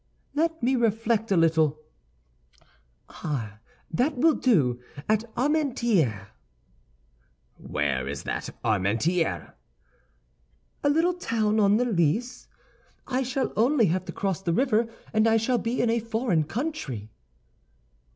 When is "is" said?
8.07-8.23